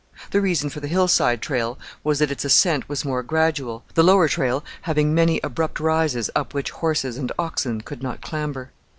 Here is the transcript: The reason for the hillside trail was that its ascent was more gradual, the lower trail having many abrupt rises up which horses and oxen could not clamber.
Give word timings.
The 0.31 0.41
reason 0.41 0.71
for 0.71 0.79
the 0.79 0.87
hillside 0.87 1.43
trail 1.43 1.77
was 2.03 2.17
that 2.17 2.31
its 2.31 2.43
ascent 2.43 2.89
was 2.89 3.05
more 3.05 3.21
gradual, 3.21 3.83
the 3.93 4.01
lower 4.03 4.27
trail 4.27 4.65
having 4.81 5.13
many 5.13 5.39
abrupt 5.43 5.79
rises 5.79 6.27
up 6.35 6.55
which 6.55 6.71
horses 6.71 7.17
and 7.17 7.31
oxen 7.37 7.81
could 7.81 8.01
not 8.01 8.19
clamber. 8.19 8.71